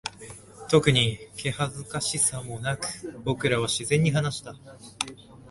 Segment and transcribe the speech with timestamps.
[0.67, 2.87] 特に気恥ずかしさもなく、
[3.23, 4.55] 僕らは自然に話した。